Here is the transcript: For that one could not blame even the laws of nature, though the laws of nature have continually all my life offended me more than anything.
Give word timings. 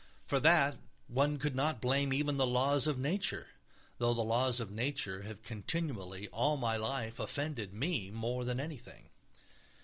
For 0.25 0.39
that 0.39 0.77
one 1.07 1.37
could 1.37 1.53
not 1.55 1.79
blame 1.79 2.11
even 2.11 2.37
the 2.37 2.47
laws 2.47 2.87
of 2.87 2.97
nature, 2.97 3.49
though 3.99 4.15
the 4.15 4.23
laws 4.23 4.59
of 4.59 4.71
nature 4.71 5.21
have 5.21 5.43
continually 5.43 6.27
all 6.29 6.57
my 6.57 6.75
life 6.75 7.19
offended 7.19 7.71
me 7.71 8.09
more 8.09 8.43
than 8.43 8.59
anything. 8.59 9.11